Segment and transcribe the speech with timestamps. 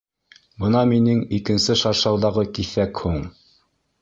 [0.63, 3.23] Бына минең икенсе шаршауҙағы киҫәк һуң!